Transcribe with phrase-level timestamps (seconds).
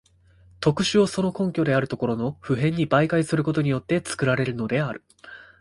[0.61, 5.03] 特殊をその根拠であるところの普遍に媒介することによって作られるのである。